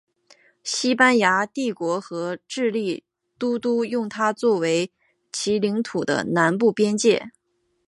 [0.63, 3.03] 西班牙帝国和智利
[3.37, 4.91] 都督用它作为
[5.31, 7.29] 其领土的南部边界。